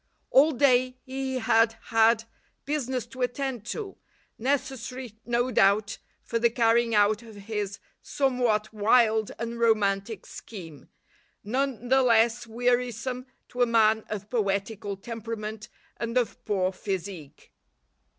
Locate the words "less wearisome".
12.01-13.27